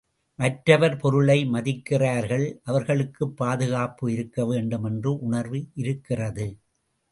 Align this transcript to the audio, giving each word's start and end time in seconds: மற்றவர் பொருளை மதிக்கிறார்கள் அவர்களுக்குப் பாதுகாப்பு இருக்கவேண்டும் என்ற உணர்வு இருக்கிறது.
மற்றவர் 0.39 0.95
பொருளை 0.97 1.45
மதிக்கிறார்கள் 1.45 2.45
அவர்களுக்குப் 2.63 3.37
பாதுகாப்பு 3.37 4.09
இருக்கவேண்டும் 4.09 4.85
என்ற 4.85 5.11
உணர்வு 5.21 5.67
இருக்கிறது. 5.73 6.47